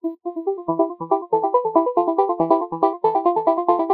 It's 0.00 0.10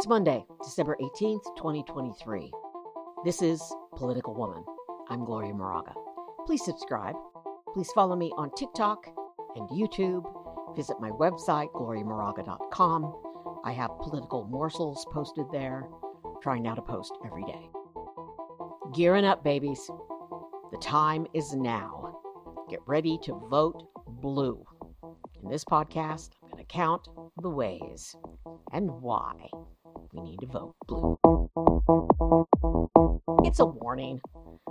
Monday, 0.06 0.44
December 0.62 0.98
18th, 1.00 1.56
2023. 1.56 2.52
This 3.24 3.40
is 3.40 3.62
Political 3.96 4.34
Woman. 4.34 4.62
I'm 5.08 5.24
Gloria 5.24 5.54
Moraga. 5.54 5.94
Please 6.44 6.62
subscribe. 6.62 7.16
Please 7.72 7.90
follow 7.94 8.16
me 8.16 8.30
on 8.36 8.50
TikTok 8.54 9.06
and 9.56 9.66
YouTube. 9.70 10.24
Visit 10.76 11.00
my 11.00 11.08
website, 11.10 11.72
gloriamoraga.com. 11.72 13.62
I 13.64 13.72
have 13.72 13.98
political 14.02 14.44
morsels 14.44 15.06
posted 15.10 15.46
there. 15.52 15.84
trying 16.42 16.62
now 16.64 16.74
to 16.74 16.82
post 16.82 17.16
every 17.24 17.44
day. 17.44 17.70
Gearing 18.92 19.24
up, 19.24 19.42
babies. 19.42 19.90
The 20.70 20.78
time 20.78 21.26
is 21.32 21.54
now. 21.54 22.18
Get 22.68 22.80
ready 22.86 23.18
to 23.22 23.32
vote 23.48 23.82
blue. 24.06 24.66
In 25.44 25.50
this 25.50 25.64
podcast, 25.64 26.30
I'm 26.42 26.48
going 26.52 26.64
to 26.64 26.72
count 26.72 27.06
the 27.42 27.50
ways 27.50 28.16
and 28.72 28.90
why 29.02 29.34
we 30.10 30.22
need 30.22 30.38
to 30.38 30.46
vote 30.46 30.74
blue. 30.86 31.18
It's 33.44 33.60
a 33.60 33.66
warning, 33.66 34.22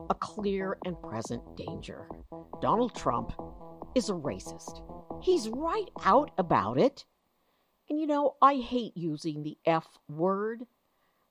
a 0.09 0.15
clear 0.15 0.79
and 0.83 0.99
present 0.99 1.43
danger. 1.55 2.09
Donald 2.59 2.95
Trump 2.95 3.33
is 3.93 4.09
a 4.09 4.13
racist. 4.13 4.81
He's 5.21 5.47
right 5.47 5.89
out 6.05 6.31
about 6.39 6.79
it. 6.79 7.05
And 7.87 7.99
you 7.99 8.07
know, 8.07 8.33
I 8.41 8.55
hate 8.55 8.97
using 8.97 9.43
the 9.43 9.59
F 9.67 9.99
word, 10.09 10.63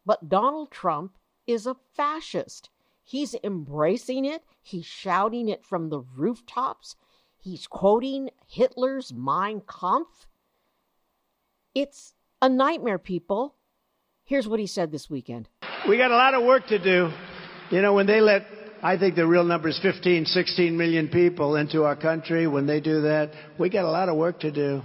but 0.07 0.29
Donald 0.29 0.71
Trump 0.71 1.15
is 1.49 1.67
a 1.67 1.75
fascist. 1.97 2.71
He's 3.03 3.35
embracing 3.43 4.25
it, 4.25 4.45
he's 4.63 4.87
shouting 4.87 5.49
it 5.49 5.65
from 5.65 5.89
the 5.89 5.99
rooftops, 5.99 6.95
he's 7.43 7.67
quoting 7.67 8.31
Hitler's 8.47 9.13
Mein 9.15 9.61
Kampf. 9.61 10.09
It's 11.75 12.15
a 12.41 12.49
nightmare, 12.49 12.99
people. 12.99 13.55
Here's 14.25 14.47
what 14.47 14.61
he 14.61 14.67
said 14.67 14.93
this 14.93 15.11
weekend. 15.11 15.49
We 15.89 15.99
got 15.99 16.11
a 16.11 16.17
lot 16.17 16.35
of 16.35 16.45
work 16.45 16.67
to 16.69 16.79
do. 16.79 17.11
You 17.71 17.83
know, 17.83 17.95
when 17.95 18.07
they 18.07 18.21
let, 18.21 18.47
I 18.83 18.97
think 18.97 19.17
the 19.17 19.27
real 19.27 19.45
number 19.45 19.69
is 19.69 19.79
15, 19.83 20.27
16 20.27 20.77
million 20.77 21.09
people 21.09 21.57
into 21.57 21.85
our 21.85 21.97
country, 21.97 22.47
when 22.47 22.67
they 22.67 22.81
do 22.81 23.03
that, 23.03 23.33
we 23.59 23.69
got 23.69 23.85
a 23.85 23.91
lot 23.91 24.09
of 24.09 24.17
work 24.17 24.41
to 24.41 24.53
do. 24.53 24.83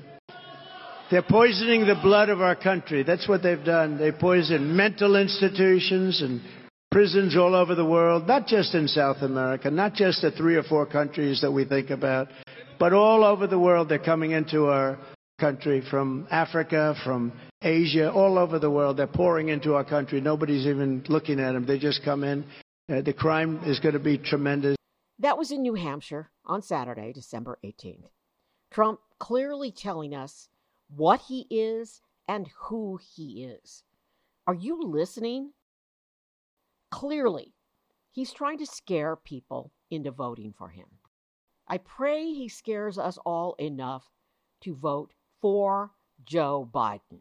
They're 1.11 1.21
poisoning 1.21 1.85
the 1.85 1.95
blood 1.95 2.29
of 2.29 2.41
our 2.41 2.55
country. 2.55 3.03
That's 3.03 3.29
what 3.29 3.41
they've 3.41 3.63
done. 3.63 3.97
They 3.97 4.11
poison 4.11 4.75
mental 4.75 5.15
institutions 5.15 6.21
and 6.21 6.41
prisons 6.91 7.37
all 7.37 7.53
over 7.53 7.75
the 7.75 7.85
world, 7.85 8.27
not 8.27 8.47
just 8.47 8.73
in 8.73 8.87
South 8.87 9.17
America, 9.21 9.69
not 9.69 9.93
just 9.93 10.21
the 10.21 10.31
three 10.31 10.55
or 10.55 10.63
four 10.63 10.85
countries 10.85 11.41
that 11.41 11.51
we 11.51 11.65
think 11.65 11.89
about, 11.89 12.27
but 12.79 12.93
all 12.93 13.23
over 13.23 13.47
the 13.47 13.59
world. 13.59 13.89
They're 13.89 13.99
coming 13.99 14.31
into 14.31 14.67
our 14.67 14.97
country 15.39 15.81
from 15.89 16.27
Africa, 16.31 16.95
from 17.03 17.31
Asia, 17.61 18.11
all 18.11 18.37
over 18.37 18.59
the 18.59 18.69
world. 18.69 18.97
They're 18.97 19.07
pouring 19.07 19.49
into 19.49 19.75
our 19.75 19.83
country. 19.83 20.21
Nobody's 20.21 20.65
even 20.65 21.03
looking 21.09 21.39
at 21.39 21.53
them. 21.53 21.65
They 21.65 21.77
just 21.79 22.03
come 22.03 22.23
in. 22.23 22.45
Uh, 22.89 23.01
the 23.01 23.13
crime 23.13 23.61
is 23.65 23.79
going 23.79 23.93
to 23.93 23.99
be 23.99 24.17
tremendous. 24.17 24.77
That 25.19 25.37
was 25.37 25.51
in 25.51 25.61
New 25.61 25.75
Hampshire 25.75 26.29
on 26.45 26.61
Saturday, 26.61 27.11
December 27.11 27.57
18th. 27.63 28.05
Trump 28.71 28.99
clearly 29.19 29.71
telling 29.71 30.13
us 30.13 30.47
what 30.95 31.21
he 31.27 31.47
is 31.49 32.01
and 32.27 32.47
who 32.63 32.99
he 33.15 33.43
is. 33.43 33.83
Are 34.45 34.53
you 34.53 34.81
listening? 34.83 35.51
Clearly, 36.91 37.53
he's 38.11 38.31
trying 38.31 38.59
to 38.59 38.65
scare 38.65 39.15
people 39.15 39.71
into 39.89 40.11
voting 40.11 40.53
for 40.57 40.69
him. 40.69 40.85
I 41.67 41.77
pray 41.77 42.25
he 42.25 42.47
scares 42.47 42.97
us 42.97 43.17
all 43.25 43.55
enough 43.59 44.05
to 44.61 44.73
vote 44.73 45.13
for 45.41 45.91
Joe 46.23 46.69
Biden. 46.73 47.19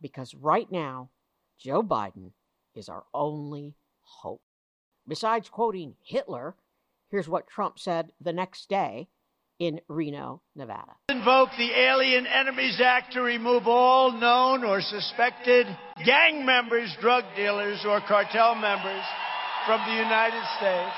Because 0.00 0.34
right 0.34 0.70
now, 0.70 1.10
Joe 1.58 1.82
Biden 1.82 2.32
is 2.74 2.88
our 2.88 3.04
only 3.14 3.74
hope. 4.00 4.42
Besides 5.06 5.48
quoting 5.48 5.94
Hitler, 6.02 6.54
here's 7.10 7.28
what 7.28 7.48
Trump 7.48 7.78
said 7.78 8.12
the 8.20 8.32
next 8.32 8.68
day 8.68 9.08
in 9.58 9.80
Reno, 9.88 10.42
Nevada. 10.54 10.94
Invoke 11.08 11.50
the 11.58 11.72
Alien 11.74 12.26
Enemies 12.26 12.80
Act 12.80 13.14
to 13.14 13.22
remove 13.22 13.66
all 13.66 14.12
known 14.12 14.62
or 14.62 14.80
suspected 14.80 15.66
gang 16.04 16.46
members, 16.46 16.94
drug 17.00 17.24
dealers, 17.34 17.84
or 17.84 18.00
cartel 18.02 18.54
members 18.54 19.02
from 19.66 19.80
the 19.86 19.96
United 19.96 20.42
States, 20.58 20.96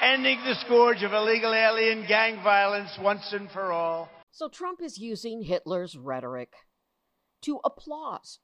ending 0.00 0.38
the 0.44 0.54
scourge 0.54 1.02
of 1.02 1.12
illegal 1.12 1.52
alien 1.52 2.06
gang 2.06 2.42
violence 2.42 2.98
once 3.00 3.32
and 3.32 3.50
for 3.50 3.72
all. 3.72 4.08
So 4.30 4.48
Trump 4.48 4.80
is 4.82 4.98
using 4.98 5.42
Hitler's 5.42 5.96
rhetoric 5.96 6.52
to 7.42 7.60
applause. 7.64 8.38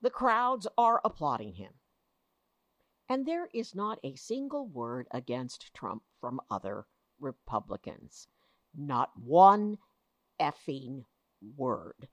The 0.00 0.10
crowds 0.10 0.66
are 0.76 1.00
applauding 1.04 1.54
him. 1.54 1.72
And 3.08 3.26
there 3.26 3.48
is 3.52 3.74
not 3.74 3.98
a 4.02 4.16
single 4.16 4.66
word 4.66 5.06
against 5.12 5.74
Trump 5.74 6.02
from 6.20 6.40
other 6.50 6.86
Republicans. 7.20 8.26
Not 8.76 9.10
one 9.16 9.78
effing 10.40 11.04
word. 11.56 12.08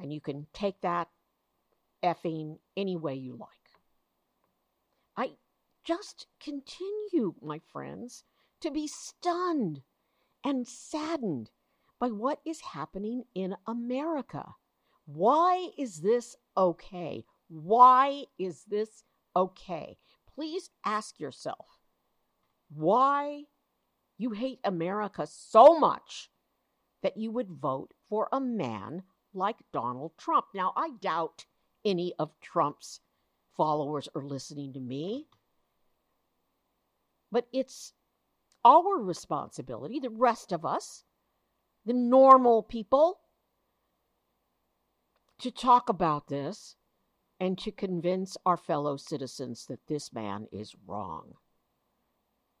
And 0.00 0.12
you 0.12 0.20
can 0.20 0.46
take 0.52 0.80
that 0.80 1.08
effing 2.02 2.58
any 2.76 2.96
way 2.96 3.14
you 3.14 3.36
like. 3.36 3.48
I 5.16 5.32
just 5.88 6.26
continue, 6.38 7.34
my 7.40 7.58
friends, 7.72 8.22
to 8.60 8.70
be 8.70 8.86
stunned 8.86 9.80
and 10.44 10.68
saddened 10.68 11.50
by 11.98 12.08
what 12.08 12.40
is 12.44 12.60
happening 12.60 13.24
in 13.34 13.56
America. 13.66 14.44
Why 15.06 15.70
is 15.78 16.02
this 16.02 16.36
okay? 16.58 17.24
Why 17.48 18.24
is 18.38 18.64
this 18.68 19.02
okay? 19.34 19.96
Please 20.34 20.68
ask 20.84 21.18
yourself 21.18 21.80
why 22.68 23.44
you 24.18 24.32
hate 24.32 24.60
America 24.64 25.26
so 25.26 25.78
much 25.78 26.28
that 27.02 27.16
you 27.16 27.30
would 27.30 27.48
vote 27.48 27.94
for 28.10 28.28
a 28.30 28.40
man 28.40 29.04
like 29.32 29.56
Donald 29.72 30.12
Trump. 30.18 30.44
Now, 30.54 30.74
I 30.76 30.90
doubt 31.00 31.46
any 31.82 32.12
of 32.18 32.38
Trump's 32.42 33.00
followers 33.56 34.06
are 34.14 34.22
listening 34.22 34.74
to 34.74 34.80
me, 34.80 35.28
but 37.30 37.46
it's 37.52 37.92
our 38.64 38.98
responsibility, 38.98 40.00
the 40.00 40.10
rest 40.10 40.52
of 40.52 40.64
us, 40.64 41.04
the 41.84 41.92
normal 41.92 42.62
people, 42.62 43.20
to 45.38 45.50
talk 45.50 45.88
about 45.88 46.28
this 46.28 46.76
and 47.40 47.56
to 47.58 47.70
convince 47.70 48.36
our 48.44 48.56
fellow 48.56 48.96
citizens 48.96 49.66
that 49.66 49.86
this 49.86 50.12
man 50.12 50.46
is 50.50 50.74
wrong. 50.86 51.34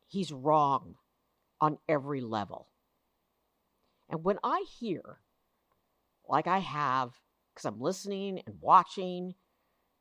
He's 0.06 0.32
wrong 0.32 0.94
on 1.60 1.78
every 1.88 2.20
level. 2.20 2.68
And 4.08 4.24
when 4.24 4.38
I 4.42 4.64
hear, 4.78 5.18
like 6.28 6.46
I 6.46 6.58
have, 6.58 7.20
because 7.52 7.66
I'm 7.66 7.80
listening 7.80 8.40
and 8.46 8.56
watching 8.60 9.34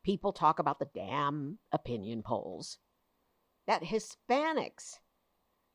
people 0.04 0.32
talk 0.32 0.60
about 0.60 0.80
the 0.80 0.88
damn 0.94 1.58
opinion 1.72 2.22
polls, 2.22 2.78
that 3.68 3.84
Hispanics 3.84 5.00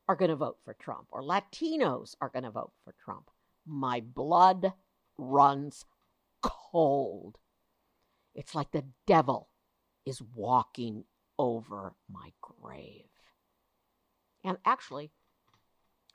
are 0.07 0.15
going 0.15 0.29
to 0.29 0.35
vote 0.35 0.57
for 0.65 0.73
Trump 0.73 1.07
or 1.11 1.21
Latinos 1.21 2.15
are 2.19 2.29
going 2.29 2.43
to 2.43 2.51
vote 2.51 2.73
for 2.83 2.93
Trump, 3.03 3.29
my 3.65 4.01
blood 4.01 4.73
runs 5.17 5.85
cold. 6.41 7.37
It's 8.35 8.55
like 8.55 8.71
the 8.71 8.85
devil 9.07 9.49
is 10.05 10.21
walking 10.35 11.05
over 11.39 11.93
my 12.11 12.31
grave. 12.41 13.05
And 14.43 14.57
actually, 14.65 15.11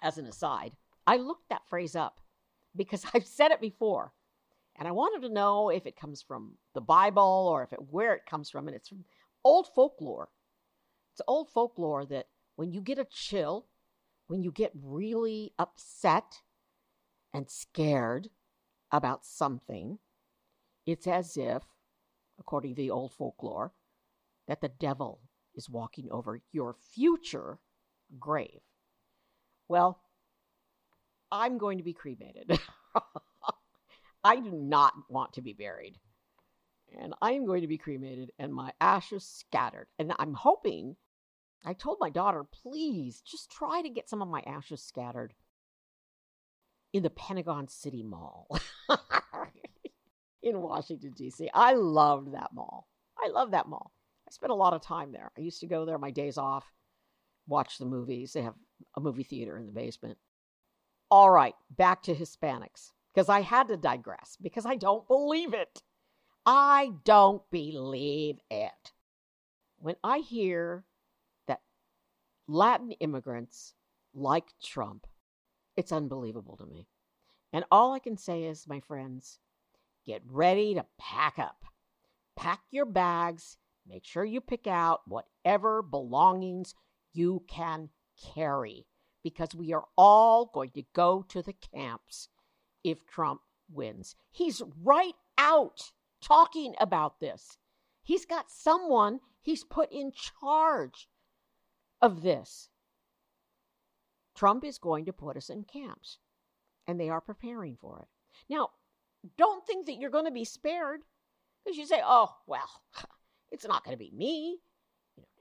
as 0.02 0.18
an 0.18 0.26
aside, 0.26 0.72
I 1.06 1.16
looked 1.16 1.48
that 1.48 1.66
phrase 1.68 1.96
up 1.96 2.20
because 2.76 3.04
I've 3.14 3.26
said 3.26 3.50
it 3.50 3.60
before. 3.60 4.12
And 4.76 4.86
I 4.86 4.92
wanted 4.92 5.26
to 5.26 5.34
know 5.34 5.70
if 5.70 5.86
it 5.86 5.96
comes 5.96 6.22
from 6.22 6.52
the 6.74 6.80
Bible 6.80 7.48
or 7.50 7.64
if 7.64 7.72
it 7.72 7.80
where 7.90 8.14
it 8.14 8.26
comes 8.26 8.48
from. 8.48 8.68
And 8.68 8.76
it's 8.76 8.88
from 8.88 9.04
old 9.42 9.68
folklore. 9.74 10.28
It's 11.18 11.24
old 11.26 11.50
folklore 11.50 12.06
that 12.06 12.26
when 12.54 12.70
you 12.70 12.80
get 12.80 13.00
a 13.00 13.06
chill, 13.10 13.66
when 14.28 14.44
you 14.44 14.52
get 14.52 14.70
really 14.80 15.52
upset 15.58 16.42
and 17.34 17.50
scared 17.50 18.28
about 18.92 19.24
something, 19.24 19.98
it's 20.86 21.08
as 21.08 21.36
if, 21.36 21.64
according 22.38 22.76
to 22.76 22.82
the 22.82 22.90
old 22.90 23.14
folklore, 23.14 23.72
that 24.46 24.60
the 24.60 24.68
devil 24.68 25.20
is 25.56 25.68
walking 25.68 26.08
over 26.12 26.40
your 26.52 26.76
future 26.94 27.58
grave. 28.20 28.60
Well, 29.66 30.00
I'm 31.32 31.58
going 31.58 31.78
to 31.78 31.84
be 31.84 31.94
cremated. 31.94 32.60
I 34.22 34.36
do 34.36 34.52
not 34.52 34.92
want 35.08 35.32
to 35.32 35.42
be 35.42 35.52
buried. 35.52 35.98
And 36.96 37.12
I 37.20 37.32
am 37.32 37.44
going 37.44 37.62
to 37.62 37.66
be 37.66 37.76
cremated 37.76 38.30
and 38.38 38.54
my 38.54 38.72
ashes 38.80 39.26
scattered. 39.26 39.88
And 39.98 40.12
I'm 40.20 40.34
hoping, 40.34 40.94
I 41.64 41.72
told 41.72 41.98
my 42.00 42.10
daughter, 42.10 42.44
please 42.44 43.20
just 43.20 43.50
try 43.50 43.82
to 43.82 43.88
get 43.88 44.08
some 44.08 44.22
of 44.22 44.28
my 44.28 44.42
ashes 44.46 44.82
scattered 44.82 45.34
in 46.92 47.02
the 47.02 47.10
Pentagon 47.10 47.68
City 47.68 48.02
Mall 48.02 48.48
in 50.42 50.60
Washington, 50.60 51.12
D.C. 51.16 51.50
I 51.52 51.74
loved 51.74 52.32
that 52.32 52.54
mall. 52.54 52.88
I 53.18 53.28
love 53.28 53.50
that 53.50 53.68
mall. 53.68 53.92
I 54.26 54.30
spent 54.30 54.52
a 54.52 54.56
lot 54.56 54.72
of 54.72 54.82
time 54.82 55.12
there. 55.12 55.30
I 55.36 55.40
used 55.40 55.60
to 55.60 55.66
go 55.66 55.84
there 55.84 55.98
my 55.98 56.10
days 56.10 56.38
off, 56.38 56.64
watch 57.46 57.78
the 57.78 57.86
movies. 57.86 58.32
They 58.32 58.42
have 58.42 58.54
a 58.96 59.00
movie 59.00 59.22
theater 59.24 59.58
in 59.58 59.66
the 59.66 59.72
basement. 59.72 60.18
All 61.10 61.30
right, 61.30 61.54
back 61.70 62.02
to 62.04 62.14
Hispanics, 62.14 62.92
because 63.12 63.28
I 63.28 63.40
had 63.40 63.68
to 63.68 63.76
digress, 63.76 64.36
because 64.40 64.66
I 64.66 64.76
don't 64.76 65.08
believe 65.08 65.54
it. 65.54 65.82
I 66.44 66.92
don't 67.04 67.42
believe 67.50 68.38
it. 68.50 68.92
When 69.78 69.96
I 70.04 70.18
hear 70.18 70.84
Latin 72.48 72.92
immigrants 72.92 73.74
like 74.14 74.54
Trump, 74.62 75.06
it's 75.76 75.92
unbelievable 75.92 76.56
to 76.56 76.66
me. 76.66 76.88
And 77.52 77.64
all 77.70 77.92
I 77.92 77.98
can 77.98 78.16
say 78.16 78.44
is, 78.44 78.66
my 78.66 78.80
friends, 78.80 79.38
get 80.06 80.22
ready 80.26 80.74
to 80.74 80.86
pack 80.98 81.38
up. 81.38 81.64
Pack 82.36 82.60
your 82.70 82.86
bags. 82.86 83.58
Make 83.86 84.04
sure 84.04 84.24
you 84.24 84.40
pick 84.40 84.66
out 84.66 85.02
whatever 85.06 85.82
belongings 85.82 86.74
you 87.12 87.44
can 87.48 87.90
carry 88.34 88.86
because 89.22 89.54
we 89.54 89.72
are 89.72 89.84
all 89.96 90.50
going 90.52 90.70
to 90.70 90.84
go 90.94 91.24
to 91.28 91.42
the 91.42 91.54
camps 91.54 92.28
if 92.82 93.04
Trump 93.06 93.40
wins. 93.70 94.14
He's 94.30 94.62
right 94.82 95.14
out 95.36 95.92
talking 96.22 96.74
about 96.80 97.20
this. 97.20 97.58
He's 98.02 98.24
got 98.24 98.50
someone 98.50 99.20
he's 99.42 99.64
put 99.64 99.92
in 99.92 100.12
charge 100.12 101.08
of 102.00 102.22
this. 102.22 102.68
Trump 104.36 104.64
is 104.64 104.78
going 104.78 105.04
to 105.06 105.12
put 105.12 105.36
us 105.36 105.50
in 105.50 105.64
camps, 105.64 106.18
and 106.86 106.98
they 106.98 107.08
are 107.08 107.20
preparing 107.20 107.76
for 107.76 108.00
it. 108.00 108.08
Now, 108.48 108.70
don't 109.36 109.66
think 109.66 109.86
that 109.86 109.98
you're 109.98 110.10
going 110.10 110.26
to 110.26 110.30
be 110.30 110.44
spared 110.44 111.00
because 111.64 111.76
you 111.76 111.86
say, 111.86 112.00
oh, 112.04 112.28
well, 112.46 112.68
it's 113.50 113.66
not 113.66 113.84
going 113.84 113.96
to 113.96 113.98
be 113.98 114.12
me. 114.14 114.58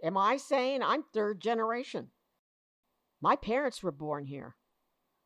Am 0.04 0.18
I 0.18 0.38
saying 0.38 0.82
I'm 0.82 1.04
third 1.04 1.40
generation? 1.40 2.08
My 3.22 3.36
parents 3.36 3.82
were 3.82 3.92
born 3.92 4.26
here. 4.26 4.56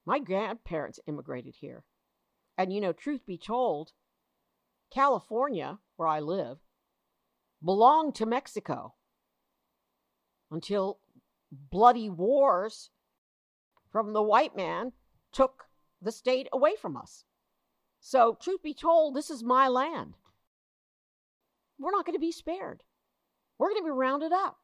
My 0.05 0.19
grandparents 0.19 0.99
immigrated 1.07 1.55
here. 1.59 1.83
And, 2.57 2.73
you 2.73 2.81
know, 2.81 2.93
truth 2.93 3.25
be 3.25 3.37
told, 3.37 3.91
California, 4.93 5.79
where 5.95 6.07
I 6.07 6.19
live, 6.19 6.59
belonged 7.63 8.15
to 8.15 8.25
Mexico 8.25 8.95
until 10.49 10.99
bloody 11.51 12.09
wars 12.09 12.89
from 13.91 14.13
the 14.13 14.21
white 14.21 14.55
man 14.55 14.93
took 15.31 15.65
the 16.01 16.11
state 16.11 16.47
away 16.53 16.75
from 16.75 16.95
us. 16.95 17.25
So, 17.99 18.37
truth 18.41 18.63
be 18.63 18.73
told, 18.73 19.15
this 19.15 19.29
is 19.29 19.43
my 19.43 19.67
land. 19.67 20.15
We're 21.77 21.91
not 21.91 22.05
going 22.05 22.15
to 22.15 22.19
be 22.19 22.31
spared. 22.31 22.83
We're 23.57 23.69
going 23.69 23.81
to 23.81 23.85
be 23.85 23.91
rounded 23.91 24.31
up. 24.31 24.57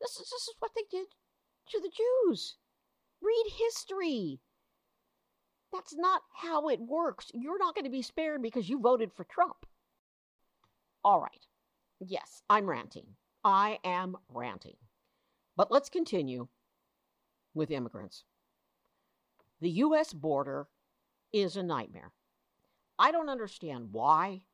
This 0.00 0.12
is, 0.12 0.30
this 0.30 0.48
is 0.48 0.54
what 0.58 0.72
they 0.74 0.82
did 0.90 1.06
to 1.70 1.80
the 1.80 1.90
Jews. 1.90 2.56
Read 3.20 3.44
history. 3.58 4.40
That's 5.72 5.94
not 5.94 6.22
how 6.34 6.68
it 6.68 6.80
works. 6.80 7.30
You're 7.32 7.58
not 7.58 7.74
going 7.74 7.84
to 7.84 7.90
be 7.90 8.02
spared 8.02 8.42
because 8.42 8.68
you 8.68 8.80
voted 8.80 9.12
for 9.12 9.24
Trump. 9.24 9.66
All 11.04 11.20
right. 11.20 11.46
Yes, 12.00 12.42
I'm 12.50 12.68
ranting. 12.68 13.06
I 13.44 13.78
am 13.84 14.16
ranting. 14.28 14.76
But 15.60 15.70
let's 15.70 15.90
continue 15.90 16.48
with 17.52 17.70
immigrants. 17.70 18.24
The 19.60 19.68
U.S. 19.68 20.14
border 20.14 20.68
is 21.34 21.54
a 21.54 21.62
nightmare. 21.62 22.12
I 22.98 23.12
don't 23.12 23.28
understand 23.28 23.88
why, 23.92 24.44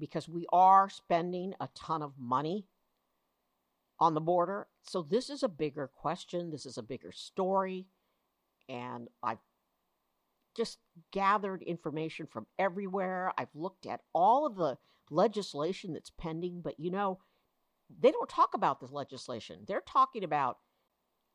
because 0.00 0.28
we 0.28 0.44
are 0.52 0.88
spending 0.90 1.54
a 1.60 1.68
ton 1.76 2.02
of 2.02 2.14
money 2.18 2.66
on 4.00 4.14
the 4.14 4.20
border. 4.20 4.66
So 4.82 5.02
this 5.02 5.30
is 5.30 5.44
a 5.44 5.48
bigger 5.48 5.86
question. 5.86 6.50
This 6.50 6.66
is 6.66 6.78
a 6.78 6.82
bigger 6.82 7.12
story. 7.12 7.86
And 8.68 9.06
I've 9.22 9.38
just 10.56 10.80
gathered 11.12 11.62
information 11.62 12.26
from 12.26 12.48
everywhere. 12.58 13.30
I've 13.38 13.54
looked 13.54 13.86
at 13.86 14.00
all 14.12 14.44
of 14.44 14.56
the 14.56 14.78
legislation 15.10 15.92
that's 15.92 16.10
pending, 16.10 16.62
but 16.62 16.80
you 16.80 16.90
know, 16.90 17.20
they 18.00 18.10
don't 18.10 18.28
talk 18.28 18.54
about 18.54 18.80
this 18.80 18.92
legislation. 18.92 19.60
They're 19.66 19.82
talking 19.86 20.24
about 20.24 20.58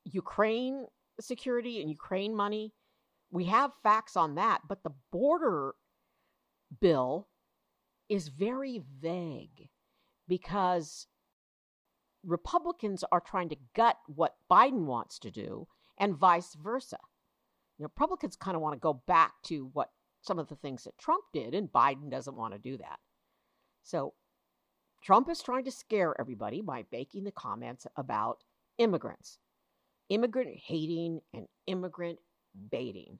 Ukraine 0.03 0.85
security 1.19 1.81
and 1.81 1.89
Ukraine 1.89 2.35
money. 2.35 2.73
We 3.31 3.45
have 3.45 3.71
facts 3.83 4.15
on 4.15 4.35
that, 4.35 4.61
but 4.67 4.83
the 4.83 4.93
border 5.11 5.75
bill 6.79 7.27
is 8.09 8.27
very 8.27 8.81
vague 8.99 9.69
because 10.27 11.07
Republicans 12.25 13.03
are 13.11 13.21
trying 13.21 13.49
to 13.49 13.55
gut 13.75 13.97
what 14.07 14.35
Biden 14.49 14.85
wants 14.85 15.17
to 15.19 15.31
do 15.31 15.67
and 15.97 16.15
vice 16.15 16.55
versa. 16.55 16.97
You 17.77 17.83
know, 17.83 17.91
Republicans 17.95 18.35
kind 18.35 18.55
of 18.55 18.61
want 18.61 18.73
to 18.73 18.79
go 18.79 19.01
back 19.07 19.33
to 19.43 19.69
what 19.73 19.89
some 20.21 20.37
of 20.39 20.47
the 20.49 20.55
things 20.55 20.83
that 20.83 20.97
Trump 20.97 21.23
did, 21.33 21.55
and 21.55 21.71
Biden 21.71 22.11
doesn't 22.11 22.37
want 22.37 22.53
to 22.53 22.59
do 22.59 22.77
that. 22.77 22.99
So 23.83 24.13
Trump 25.01 25.29
is 25.29 25.41
trying 25.41 25.65
to 25.65 25.71
scare 25.71 26.15
everybody 26.19 26.61
by 26.61 26.85
making 26.91 27.23
the 27.23 27.31
comments 27.31 27.87
about 27.95 28.43
immigrants, 28.77 29.39
immigrant 30.09 30.55
hating 30.65 31.21
and 31.33 31.47
immigrant 31.65 32.19
baiting. 32.69 33.17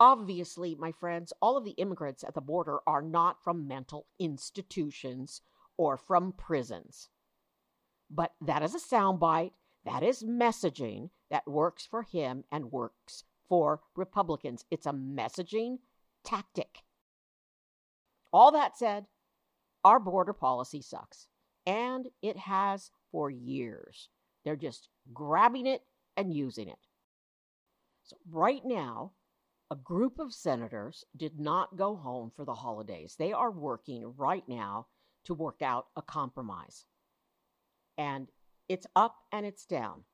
Obviously, 0.00 0.76
my 0.76 0.92
friends, 0.92 1.32
all 1.42 1.56
of 1.56 1.64
the 1.64 1.72
immigrants 1.72 2.22
at 2.22 2.34
the 2.34 2.40
border 2.40 2.78
are 2.86 3.02
not 3.02 3.42
from 3.42 3.66
mental 3.66 4.06
institutions 4.20 5.40
or 5.76 5.96
from 5.96 6.32
prisons. 6.32 7.08
But 8.08 8.32
that 8.40 8.62
is 8.62 8.76
a 8.76 8.78
soundbite. 8.78 9.52
That 9.84 10.04
is 10.04 10.22
messaging 10.22 11.10
that 11.30 11.48
works 11.48 11.84
for 11.84 12.02
him 12.02 12.44
and 12.52 12.70
works 12.70 13.24
for 13.48 13.80
Republicans. 13.96 14.64
It's 14.70 14.86
a 14.86 14.92
messaging 14.92 15.78
tactic. 16.24 16.82
All 18.32 18.52
that 18.52 18.76
said, 18.76 19.06
our 19.88 19.98
border 19.98 20.34
policy 20.34 20.82
sucks, 20.82 21.28
and 21.64 22.08
it 22.20 22.36
has 22.36 22.90
for 23.10 23.30
years. 23.30 24.10
They're 24.44 24.54
just 24.54 24.90
grabbing 25.14 25.66
it 25.66 25.80
and 26.14 26.30
using 26.30 26.68
it. 26.68 26.76
So, 28.02 28.18
right 28.30 28.60
now, 28.66 29.12
a 29.70 29.76
group 29.76 30.18
of 30.18 30.34
senators 30.34 31.04
did 31.16 31.40
not 31.40 31.74
go 31.74 31.96
home 31.96 32.30
for 32.36 32.44
the 32.44 32.54
holidays. 32.54 33.16
They 33.18 33.32
are 33.32 33.50
working 33.50 34.12
right 34.18 34.46
now 34.46 34.88
to 35.24 35.32
work 35.32 35.62
out 35.62 35.86
a 35.96 36.02
compromise. 36.02 36.84
And 37.96 38.28
it's 38.68 38.86
up 38.94 39.16
and 39.32 39.46
it's 39.46 39.64
down. 39.64 40.04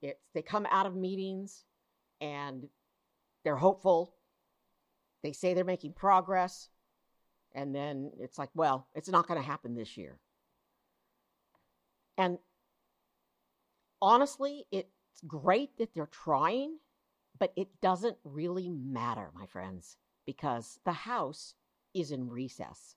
It's 0.00 0.18
they 0.32 0.40
come 0.40 0.66
out 0.70 0.86
of 0.86 0.96
meetings 0.96 1.64
and 2.22 2.66
they're 3.44 3.56
hopeful. 3.56 4.14
They 5.22 5.32
say 5.32 5.52
they're 5.52 5.62
making 5.62 5.92
progress. 5.92 6.70
And 7.54 7.74
then 7.74 8.10
it's 8.18 8.38
like, 8.38 8.50
well, 8.54 8.88
it's 8.94 9.08
not 9.08 9.26
going 9.28 9.40
to 9.40 9.46
happen 9.46 9.74
this 9.74 9.96
year. 9.96 10.18
And 12.18 12.38
honestly, 14.00 14.66
it's 14.70 14.88
great 15.26 15.76
that 15.78 15.94
they're 15.94 16.06
trying, 16.06 16.78
but 17.38 17.52
it 17.56 17.68
doesn't 17.80 18.16
really 18.24 18.68
matter, 18.68 19.30
my 19.34 19.46
friends, 19.46 19.96
because 20.26 20.78
the 20.84 20.92
House 20.92 21.54
is 21.94 22.10
in 22.10 22.28
recess. 22.28 22.96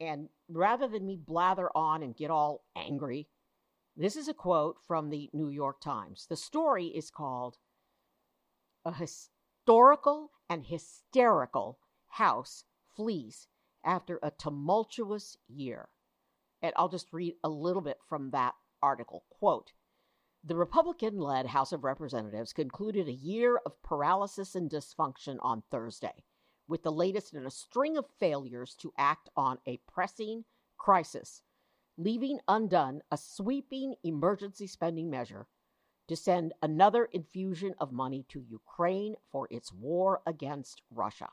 And 0.00 0.28
rather 0.48 0.86
than 0.86 1.06
me 1.06 1.16
blather 1.16 1.70
on 1.74 2.02
and 2.02 2.16
get 2.16 2.30
all 2.30 2.64
angry, 2.76 3.28
this 3.96 4.16
is 4.16 4.28
a 4.28 4.34
quote 4.34 4.76
from 4.86 5.10
the 5.10 5.28
New 5.32 5.48
York 5.48 5.80
Times. 5.80 6.26
The 6.28 6.36
story 6.36 6.86
is 6.86 7.10
called 7.10 7.56
A 8.84 8.92
Historical 8.92 10.30
and 10.48 10.64
Hysterical 10.64 11.78
House 12.06 12.64
Flees 12.98 13.46
After 13.84 14.18
a 14.24 14.32
Tumultuous 14.32 15.36
Year. 15.46 15.88
And 16.60 16.72
I'll 16.74 16.88
just 16.88 17.12
read 17.12 17.36
a 17.44 17.48
little 17.48 17.80
bit 17.80 17.98
from 18.08 18.30
that 18.30 18.56
article. 18.82 19.22
Quote 19.30 19.70
The 20.42 20.56
Republican 20.56 21.20
led 21.20 21.46
House 21.46 21.72
of 21.72 21.84
Representatives 21.84 22.52
concluded 22.52 23.06
a 23.06 23.12
year 23.12 23.60
of 23.64 23.80
paralysis 23.84 24.56
and 24.56 24.68
dysfunction 24.68 25.36
on 25.42 25.62
Thursday 25.70 26.24
with 26.66 26.82
the 26.82 26.90
latest 26.90 27.34
in 27.34 27.46
a 27.46 27.52
string 27.52 27.96
of 27.96 28.04
failures 28.18 28.74
to 28.80 28.92
act 28.98 29.28
on 29.36 29.58
a 29.64 29.78
pressing 29.86 30.44
crisis, 30.76 31.42
leaving 31.96 32.40
undone 32.48 33.02
a 33.12 33.16
sweeping 33.16 33.94
emergency 34.02 34.66
spending 34.66 35.08
measure 35.08 35.46
to 36.08 36.16
send 36.16 36.52
another 36.60 37.04
infusion 37.04 37.76
of 37.78 37.92
money 37.92 38.24
to 38.28 38.40
Ukraine 38.40 39.14
for 39.30 39.46
its 39.52 39.72
war 39.72 40.20
against 40.26 40.82
Russia. 40.90 41.28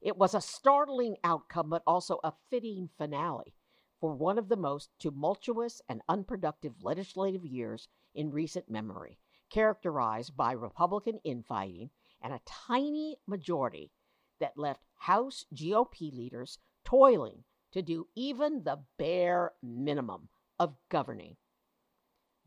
It 0.00 0.16
was 0.16 0.34
a 0.34 0.40
startling 0.40 1.16
outcome, 1.24 1.70
but 1.70 1.82
also 1.86 2.20
a 2.22 2.32
fitting 2.50 2.88
finale 2.96 3.54
for 4.00 4.14
one 4.14 4.38
of 4.38 4.48
the 4.48 4.56
most 4.56 4.90
tumultuous 5.00 5.82
and 5.88 6.02
unproductive 6.08 6.84
legislative 6.84 7.44
years 7.44 7.88
in 8.14 8.30
recent 8.30 8.70
memory, 8.70 9.18
characterized 9.50 10.36
by 10.36 10.52
Republican 10.52 11.18
infighting 11.24 11.90
and 12.22 12.32
a 12.32 12.40
tiny 12.46 13.16
majority 13.26 13.90
that 14.38 14.56
left 14.56 14.84
House 14.94 15.44
GOP 15.52 16.12
leaders 16.12 16.58
toiling 16.84 17.44
to 17.72 17.82
do 17.82 18.06
even 18.14 18.62
the 18.62 18.84
bare 18.98 19.52
minimum 19.62 20.28
of 20.58 20.76
governing. 20.88 21.36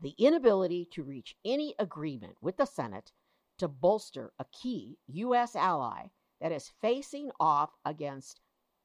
The 0.00 0.14
inability 0.18 0.88
to 0.92 1.02
reach 1.02 1.36
any 1.44 1.74
agreement 1.78 2.36
with 2.40 2.56
the 2.56 2.66
Senate 2.66 3.12
to 3.58 3.68
bolster 3.68 4.32
a 4.38 4.46
key 4.46 4.98
U.S. 5.06 5.54
ally 5.54 6.08
that 6.42 6.52
is 6.52 6.72
facing 6.80 7.30
off 7.38 7.70
against 7.84 8.40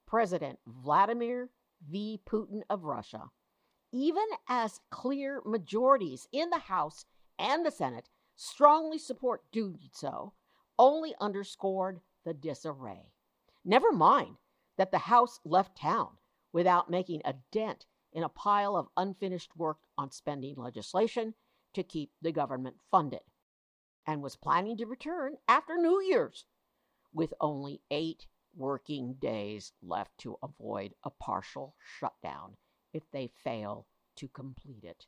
President 0.06 0.60
Vladimir 0.68 1.50
V. 1.90 2.22
Putin 2.24 2.62
of 2.70 2.84
Russia, 2.84 3.24
even 3.92 4.26
as 4.48 4.80
clear 4.92 5.42
majorities 5.44 6.28
in 6.32 6.52
the 6.52 6.60
House 6.60 7.06
and 7.40 7.66
the 7.66 7.72
Senate 7.72 8.10
strongly 8.36 9.00
support 9.00 9.42
doing 9.52 9.90
so, 9.92 10.34
only 10.78 11.16
underscored 11.20 12.00
the 12.24 12.34
disarray. 12.34 13.12
Never 13.66 13.92
mind 13.92 14.38
that 14.78 14.92
the 14.92 15.00
House 15.00 15.40
left 15.44 15.78
town 15.78 16.10
without 16.54 16.92
making 16.92 17.22
a 17.26 17.34
dent 17.52 17.88
in 18.14 18.24
a 18.24 18.30
pile 18.30 18.76
of 18.76 18.88
unfinished 18.96 19.58
work 19.58 19.78
on 19.98 20.12
spending 20.12 20.56
legislation 20.58 21.34
to 21.74 21.82
keep 21.84 22.12
the 22.22 22.32
government 22.32 22.76
funded, 22.92 23.22
and 24.06 24.22
was 24.22 24.36
planning 24.36 24.78
to 24.78 24.86
return 24.86 25.36
after 25.48 25.76
New 25.76 26.02
Year's 26.02 26.46
with 27.18 27.34
only 27.42 27.82
eight 27.92 28.28
working 28.56 29.16
days 29.20 29.74
left 29.82 30.18
to 30.20 30.38
avoid 30.44 30.94
a 31.04 31.10
partial 31.10 31.76
shutdown 32.00 32.56
if 32.94 33.04
they 33.12 33.30
fail 33.44 33.88
to 34.16 34.28
complete 34.30 34.84
it. 34.84 35.06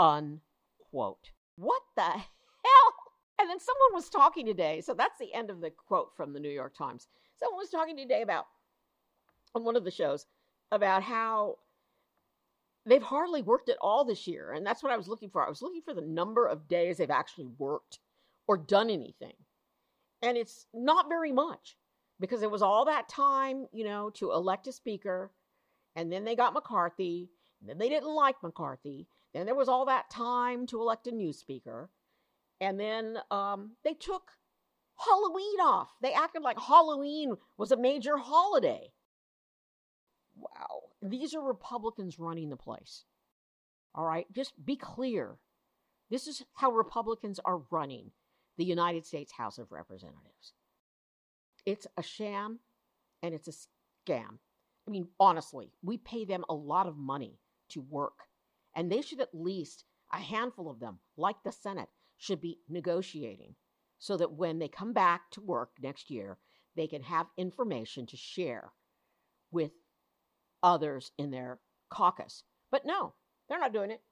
Unquote. 0.00 1.30
What 1.56 1.82
the 1.94 2.02
hell? 2.02 2.94
And 3.38 3.48
then 3.50 3.60
someone 3.60 3.92
was 3.92 4.08
talking 4.08 4.46
today, 4.46 4.80
so 4.80 4.94
that's 4.94 5.18
the 5.18 5.32
end 5.34 5.50
of 5.50 5.60
the 5.60 5.70
quote 5.70 6.10
from 6.16 6.32
the 6.32 6.40
New 6.40 6.50
York 6.50 6.76
Times. 6.76 7.06
Someone 7.38 7.58
was 7.58 7.70
talking 7.70 7.96
today 7.96 8.22
about, 8.22 8.46
on 9.54 9.64
one 9.64 9.76
of 9.76 9.84
the 9.84 9.90
shows, 9.90 10.26
about 10.72 11.02
how 11.02 11.56
they've 12.86 13.02
hardly 13.02 13.42
worked 13.42 13.68
at 13.68 13.76
all 13.80 14.04
this 14.04 14.26
year. 14.26 14.52
And 14.52 14.66
that's 14.66 14.82
what 14.82 14.92
I 14.92 14.96
was 14.96 15.08
looking 15.08 15.30
for. 15.30 15.44
I 15.44 15.48
was 15.48 15.62
looking 15.62 15.82
for 15.82 15.94
the 15.94 16.00
number 16.00 16.46
of 16.46 16.68
days 16.68 16.96
they've 16.96 17.10
actually 17.10 17.48
worked 17.58 17.98
or 18.46 18.56
done 18.56 18.90
anything. 18.90 19.34
And 20.22 20.36
it's 20.36 20.66
not 20.72 21.08
very 21.08 21.32
much 21.32 21.76
because 22.20 22.42
it 22.42 22.50
was 22.50 22.62
all 22.62 22.84
that 22.86 23.08
time, 23.08 23.66
you 23.72 23.84
know, 23.84 24.10
to 24.10 24.32
elect 24.32 24.66
a 24.66 24.72
speaker. 24.72 25.32
And 25.96 26.12
then 26.12 26.24
they 26.24 26.36
got 26.36 26.54
McCarthy. 26.54 27.28
And 27.60 27.68
then 27.68 27.78
they 27.78 27.88
didn't 27.88 28.14
like 28.14 28.36
McCarthy. 28.42 29.06
Then 29.32 29.46
there 29.46 29.54
was 29.54 29.68
all 29.68 29.86
that 29.86 30.10
time 30.10 30.66
to 30.68 30.80
elect 30.80 31.06
a 31.06 31.12
new 31.12 31.32
speaker. 31.32 31.90
And 32.60 32.78
then 32.78 33.18
um, 33.30 33.72
they 33.84 33.94
took 33.94 34.30
Halloween 34.96 35.60
off. 35.60 35.90
They 36.00 36.12
acted 36.12 36.42
like 36.42 36.58
Halloween 36.58 37.34
was 37.58 37.72
a 37.72 37.76
major 37.76 38.16
holiday. 38.16 38.92
Wow. 40.36 40.82
These 41.02 41.34
are 41.34 41.42
Republicans 41.42 42.18
running 42.18 42.48
the 42.48 42.56
place. 42.56 43.04
All 43.94 44.04
right. 44.04 44.26
Just 44.32 44.52
be 44.64 44.76
clear. 44.76 45.36
This 46.10 46.26
is 46.26 46.44
how 46.54 46.70
Republicans 46.70 47.40
are 47.44 47.62
running 47.70 48.12
the 48.56 48.64
United 48.64 49.06
States 49.06 49.32
House 49.32 49.58
of 49.58 49.72
Representatives. 49.72 50.52
It's 51.66 51.86
a 51.96 52.02
sham 52.02 52.60
and 53.22 53.34
it's 53.34 53.48
a 53.48 53.52
scam. 54.10 54.38
I 54.86 54.90
mean, 54.90 55.08
honestly, 55.18 55.72
we 55.82 55.98
pay 55.98 56.24
them 56.24 56.44
a 56.48 56.54
lot 56.54 56.86
of 56.86 56.96
money 56.96 57.38
to 57.70 57.80
work, 57.80 58.18
and 58.76 58.90
they 58.92 59.00
should 59.00 59.20
at 59.20 59.34
least, 59.34 59.84
a 60.12 60.18
handful 60.18 60.70
of 60.70 60.78
them, 60.78 60.98
like 61.16 61.36
the 61.42 61.52
Senate, 61.52 61.88
should 62.18 62.40
be 62.40 62.58
negotiating 62.68 63.54
so 63.98 64.16
that 64.16 64.32
when 64.32 64.58
they 64.58 64.68
come 64.68 64.92
back 64.92 65.30
to 65.30 65.40
work 65.40 65.70
next 65.80 66.10
year, 66.10 66.36
they 66.76 66.86
can 66.86 67.02
have 67.02 67.26
information 67.36 68.06
to 68.06 68.16
share 68.16 68.72
with 69.50 69.70
others 70.62 71.12
in 71.18 71.30
their 71.30 71.58
caucus. 71.90 72.44
But 72.70 72.84
no, 72.84 73.14
they're 73.48 73.58
not 73.58 73.72
doing 73.72 73.90
it. 73.90 74.02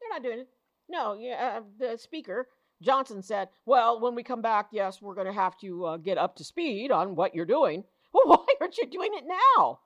They're 0.00 0.10
not 0.10 0.22
doing 0.22 0.40
it. 0.40 0.48
No, 0.88 1.14
yeah, 1.14 1.58
uh, 1.58 1.62
the 1.78 1.98
speaker 1.98 2.48
Johnson 2.82 3.22
said, 3.22 3.48
"Well, 3.66 4.00
when 4.00 4.14
we 4.14 4.22
come 4.22 4.42
back, 4.42 4.68
yes, 4.72 5.02
we're 5.02 5.14
going 5.14 5.26
to 5.26 5.32
have 5.32 5.58
to 5.58 5.84
uh, 5.84 5.96
get 5.96 6.18
up 6.18 6.36
to 6.36 6.44
speed 6.44 6.90
on 6.90 7.16
what 7.16 7.34
you're 7.34 7.44
doing." 7.44 7.84
Well, 8.10 8.38
why 8.38 8.54
aren't 8.58 8.78
you 8.78 8.86
doing 8.86 9.10
it 9.12 9.24
now? 9.26 9.80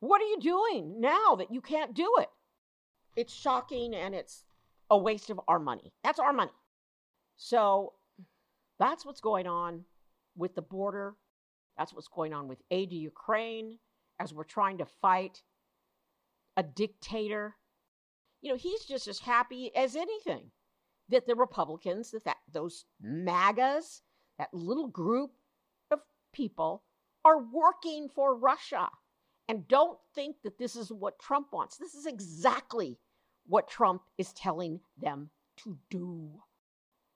What 0.00 0.22
are 0.22 0.24
you 0.24 0.40
doing 0.40 1.02
now 1.02 1.36
that 1.36 1.52
you 1.52 1.60
can't 1.60 1.92
do 1.92 2.10
it? 2.18 2.30
It's 3.14 3.32
shocking 3.32 3.94
and 3.94 4.14
it's 4.14 4.44
a 4.88 4.96
waste 4.96 5.28
of 5.28 5.38
our 5.46 5.58
money. 5.58 5.92
That's 6.02 6.18
our 6.18 6.32
money. 6.32 6.50
So 7.36 7.92
that's 8.78 9.04
what's 9.04 9.20
going 9.20 9.46
on 9.46 9.84
with 10.34 10.54
the 10.54 10.62
border. 10.62 11.14
That's 11.76 11.92
what's 11.92 12.08
going 12.08 12.32
on 12.32 12.48
with 12.48 12.62
aid 12.70 12.90
to 12.90 12.96
Ukraine 12.96 13.78
as 14.18 14.32
we're 14.32 14.44
trying 14.44 14.78
to 14.78 14.86
fight 14.86 15.42
a 16.56 16.62
dictator. 16.62 17.54
You 18.40 18.52
know, 18.52 18.56
he's 18.56 18.84
just 18.84 19.08
as 19.08 19.18
happy 19.18 19.70
as 19.76 19.94
anything 19.94 20.50
that 21.12 21.26
the 21.26 21.34
Republicans, 21.34 22.10
that, 22.10 22.24
that 22.24 22.38
those 22.52 22.84
MAGAs, 23.00 24.02
that 24.38 24.52
little 24.52 24.88
group 24.88 25.30
of 25.90 26.00
people, 26.32 26.82
are 27.24 27.38
working 27.38 28.08
for 28.14 28.36
Russia. 28.36 28.88
And 29.48 29.68
don't 29.68 29.98
think 30.14 30.36
that 30.44 30.58
this 30.58 30.76
is 30.76 30.90
what 30.90 31.18
Trump 31.18 31.48
wants. 31.52 31.76
This 31.76 31.94
is 31.94 32.06
exactly 32.06 32.98
what 33.46 33.68
Trump 33.68 34.02
is 34.18 34.32
telling 34.32 34.80
them 35.00 35.30
to 35.58 35.76
do. 35.90 36.30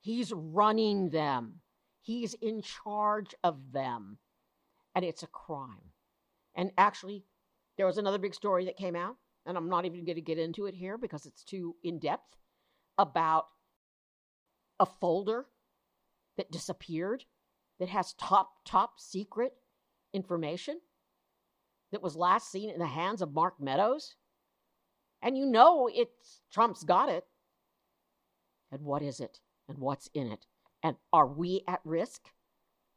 He's 0.01 0.33
running 0.33 1.11
them, 1.11 1.61
he's 2.01 2.35
in 2.35 2.63
charge 2.63 3.35
of 3.43 3.73
them. 3.73 4.19
And 4.95 5.05
it's 5.05 5.23
a 5.23 5.29
crime. 5.29 5.93
And 6.55 6.71
actually, 6.79 7.25
there 7.77 7.87
was 7.87 7.99
another 7.99 8.19
big 8.19 8.35
story 8.35 8.65
that 8.65 8.79
came 8.79 8.97
out, 8.97 9.17
and 9.45 9.57
I'm 9.57 9.69
not 9.69 9.85
even 9.85 10.05
going 10.05 10.17
to 10.17 10.23
get 10.23 10.39
into 10.39 10.67
it 10.67 10.75
here 10.75 10.97
because 10.97 11.27
it's 11.27 11.45
too 11.45 11.77
in 11.85 11.99
depth, 11.99 12.37
about 12.99 13.47
a 14.79 14.87
folder 14.87 15.47
that 16.37 16.51
disappeared 16.51 17.25
that 17.79 17.89
has 17.89 18.15
top, 18.15 18.65
top 18.65 18.99
secret 18.99 19.53
information 20.13 20.81
that 21.93 22.03
was 22.03 22.17
last 22.17 22.51
seen 22.51 22.71
in 22.71 22.79
the 22.79 22.87
hands 22.87 23.23
of 23.23 23.33
Mark 23.33 23.61
Meadows? 23.61 24.17
And 25.23 25.37
you 25.37 25.47
know 25.47 25.89
it's 25.93 26.43
Trump's 26.53 26.85
got 26.85 27.09
it. 27.09 27.25
And 28.71 28.83
what 28.83 29.03
is 29.03 29.21
it? 29.21 29.41
And 29.69 29.79
what's 29.79 30.11
in 30.15 30.31
it? 30.31 30.47
And 30.83 30.97
are 31.13 31.27
we 31.27 31.63
at 31.67 31.81
risk? 31.85 32.31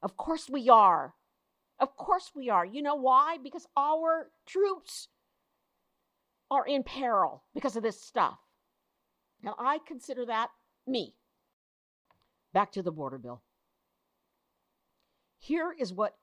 Of 0.02 0.18
course 0.18 0.50
we 0.50 0.70
are. 0.70 1.16
Of 1.80 1.96
course 1.96 2.32
we 2.36 2.50
are. 2.50 2.66
You 2.66 2.82
know 2.82 2.96
why? 2.96 3.38
Because 3.42 3.66
our 3.78 4.32
troops 4.46 5.08
are 6.52 6.66
in 6.66 6.84
peril 6.84 7.44
because 7.54 7.76
of 7.76 7.84
this 7.84 8.02
stuff. 8.02 8.40
Now, 9.42 9.56
I 9.58 9.80
consider 9.88 10.26
that 10.26 10.50
me. 10.86 11.16
Back 12.54 12.72
to 12.74 12.82
the 12.82 12.92
border 12.92 13.18
bill. 13.18 13.44
Here 15.38 15.74
is 15.78 15.94
what 15.94 16.18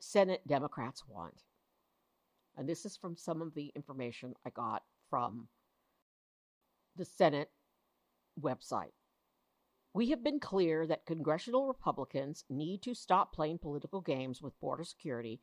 Senate 0.00 0.42
Democrats 0.46 1.04
want. 1.08 1.42
And 2.56 2.68
this 2.68 2.84
is 2.84 2.96
from 2.96 3.16
some 3.16 3.42
of 3.42 3.54
the 3.54 3.72
information 3.74 4.34
I 4.46 4.50
got 4.50 4.82
from 5.10 5.48
the 6.96 7.04
Senate 7.04 7.50
website. 8.40 8.92
We 9.92 10.10
have 10.10 10.22
been 10.22 10.40
clear 10.40 10.86
that 10.86 11.06
congressional 11.06 11.66
Republicans 11.66 12.44
need 12.50 12.82
to 12.82 12.94
stop 12.94 13.32
playing 13.32 13.58
political 13.58 14.00
games 14.00 14.42
with 14.42 14.58
border 14.60 14.84
security 14.84 15.40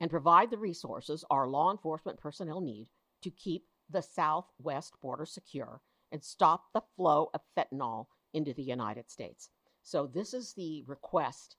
and 0.00 0.10
provide 0.10 0.50
the 0.50 0.58
resources 0.58 1.24
our 1.30 1.46
law 1.46 1.70
enforcement 1.70 2.18
personnel 2.18 2.60
need 2.60 2.88
to 3.22 3.30
keep 3.30 3.66
the 3.88 4.02
southwest 4.02 4.94
border 5.00 5.26
secure 5.26 5.80
and 6.10 6.24
stop 6.24 6.64
the 6.74 6.82
flow 6.96 7.30
of 7.32 7.40
fentanyl 7.56 8.06
into 8.34 8.52
the 8.52 8.62
United 8.62 9.10
States. 9.10 9.50
So, 9.82 10.06
this 10.06 10.32
is 10.32 10.52
the 10.52 10.84
request 10.86 11.56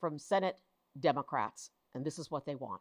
from 0.00 0.18
Senate 0.18 0.60
Democrats, 0.98 1.70
and 1.94 2.04
this 2.04 2.18
is 2.18 2.30
what 2.30 2.46
they 2.46 2.54
want. 2.54 2.80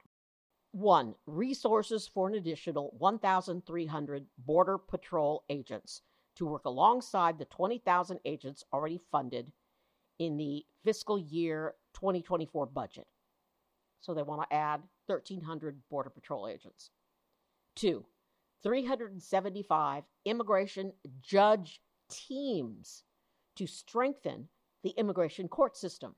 One, 0.71 1.15
resources 1.25 2.07
for 2.07 2.27
an 2.27 2.35
additional 2.35 2.93
1,300 2.97 4.25
Border 4.37 4.77
Patrol 4.77 5.43
agents 5.49 6.01
to 6.35 6.45
work 6.45 6.65
alongside 6.65 7.37
the 7.37 7.45
20,000 7.45 8.19
agents 8.25 8.63
already 8.71 9.01
funded 9.11 9.51
in 10.19 10.37
the 10.37 10.65
fiscal 10.83 11.17
year 11.17 11.75
2024 11.95 12.67
budget. 12.67 13.07
So 14.01 14.13
they 14.13 14.23
want 14.23 14.47
to 14.47 14.55
add 14.55 14.81
1,300 15.07 15.81
Border 15.89 16.09
Patrol 16.09 16.47
agents. 16.47 16.91
Two, 17.75 18.05
375 18.63 20.03
immigration 20.25 20.93
judge 21.21 21.81
teams 22.09 23.03
to 23.55 23.67
strengthen 23.67 24.47
the 24.87 24.93
immigration 24.97 25.49
court 25.49 25.75
system, 25.75 26.15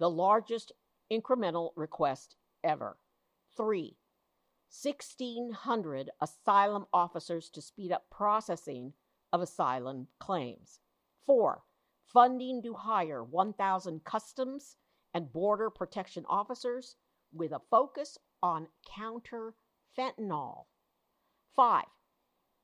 the 0.00 0.10
largest 0.10 0.72
incremental 1.12 1.70
request 1.76 2.34
ever. 2.64 2.96
Three, 3.56 3.96
1,600 4.82 6.10
asylum 6.20 6.86
officers 6.92 7.48
to 7.50 7.62
speed 7.62 7.92
up 7.92 8.06
processing 8.10 8.92
of 9.32 9.40
asylum 9.40 10.08
claims. 10.18 10.80
Four, 11.24 11.62
funding 12.12 12.60
to 12.64 12.74
hire 12.74 13.22
1,000 13.22 14.02
customs 14.02 14.74
and 15.14 15.32
border 15.32 15.70
protection 15.70 16.24
officers 16.28 16.96
with 17.32 17.52
a 17.52 17.60
focus 17.70 18.18
on 18.42 18.66
counter 18.96 19.54
fentanyl. 19.96 20.64
Five, 21.54 21.84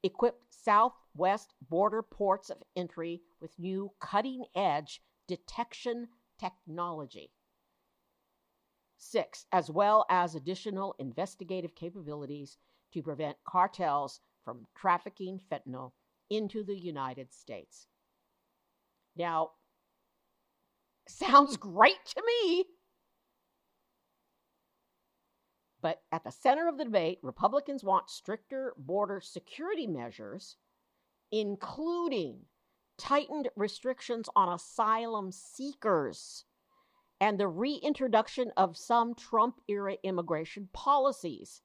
equip 0.03 0.41
southwest 0.51 1.55
border 1.71 2.03
ports 2.03 2.51
of 2.51 2.59
entry 2.75 3.23
with 3.41 3.57
new 3.57 3.93
cutting 4.01 4.45
edge 4.57 5.01
detection 5.29 6.09
technology. 6.41 7.31
Six, 8.97 9.47
as 9.53 9.71
well 9.71 10.05
as 10.11 10.35
additional 10.35 10.97
investigative 10.99 11.77
capabilities 11.77 12.57
to 12.93 13.03
prevent 13.03 13.37
cartels 13.47 14.21
from 14.45 14.67
trafficking 14.75 15.41
fentanyl 15.53 15.93
into 16.31 16.65
the 16.65 16.77
United 16.77 17.33
States. 17.33 17.87
Now, 19.15 19.51
sounds 21.09 21.57
great 21.57 22.05
to 22.07 22.23
me. 22.27 22.65
But 25.81 26.03
at 26.11 26.25
the 26.25 26.33
center 26.33 26.67
of 26.67 26.77
the 26.77 26.85
debate, 26.85 27.21
Republicans 27.23 27.85
want 27.85 28.11
stricter 28.11 28.75
border 28.77 29.21
security 29.21 29.87
measures, 29.87 30.57
including 31.31 32.47
tightened 32.99 33.49
restrictions 33.57 34.29
on 34.37 34.53
asylum 34.53 35.33
seekers 35.33 36.45
and 37.21 37.39
the 37.39 37.49
reintroduction 37.49 38.51
of 38.57 38.77
some 38.77 39.15
Trump 39.15 39.61
era 39.69 39.97
immigration 40.03 40.69
policies 40.73 41.63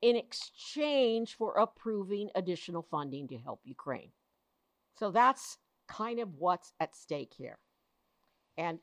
in 0.00 0.16
exchange 0.16 1.36
for 1.36 1.54
approving 1.54 2.28
additional 2.34 2.82
funding 2.82 3.28
to 3.28 3.38
help 3.38 3.60
Ukraine. 3.64 4.10
So 4.98 5.10
that's 5.10 5.58
kind 5.88 6.18
of 6.18 6.34
what's 6.38 6.72
at 6.80 6.96
stake 6.96 7.32
here. 7.36 7.58
And 8.58 8.78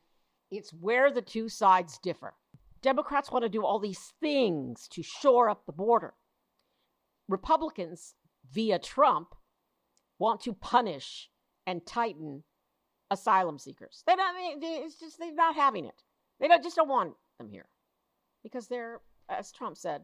it's 0.50 0.70
where 0.70 1.12
the 1.12 1.22
two 1.22 1.48
sides 1.48 1.98
differ. 1.98 2.34
Democrats 2.82 3.30
want 3.30 3.44
to 3.44 3.48
do 3.50 3.64
all 3.64 3.78
these 3.78 4.14
things 4.20 4.88
to 4.88 5.02
shore 5.02 5.50
up 5.50 5.66
the 5.66 5.72
border. 5.72 6.14
Republicans, 7.28 8.14
via 8.50 8.78
Trump, 8.78 9.34
want 10.18 10.40
to 10.40 10.54
punish 10.54 11.30
and 11.66 11.84
tighten 11.86 12.42
asylum 13.10 13.58
seekers. 13.58 14.02
They 14.06 14.16
don't. 14.16 14.34
I 14.34 14.54
mean, 14.54 14.58
it's 14.84 14.98
just 14.98 15.18
they're 15.18 15.34
not 15.34 15.54
having 15.54 15.84
it. 15.84 16.02
They 16.38 16.48
don't 16.48 16.62
just 16.62 16.76
don't 16.76 16.88
want 16.88 17.14
them 17.38 17.48
here 17.48 17.68
because 18.42 18.68
they're, 18.68 19.00
as 19.28 19.52
Trump 19.52 19.76
said, 19.76 20.02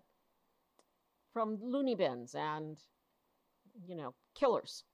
from 1.33 1.59
loony 1.63 1.95
bins 1.95 2.35
and 2.35 2.79
you 3.87 3.97
know 3.97 4.15
killers. 4.35 4.85